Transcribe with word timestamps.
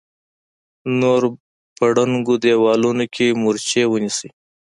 نور 1.01 1.21
په 1.77 1.85
ړنګو 1.95 2.35
دېوالونو 2.43 3.05
کې 3.15 3.37
مورچې 3.41 3.83
ونيسئ! 3.91 4.29